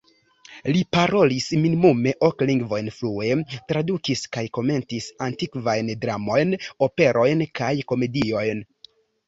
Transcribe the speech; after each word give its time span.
Li 0.75 0.79
parolis 0.95 1.49
minimume 1.65 2.13
ok 2.27 2.41
lingvojn 2.51 2.89
flue, 2.95 3.29
tradukis 3.73 4.25
kaj 4.39 4.45
komentis 4.61 5.11
antikvajn 5.29 5.95
dramojn, 6.07 6.59
operojn 6.89 7.47
kaj 7.63 7.73
komediojn. 7.93 8.69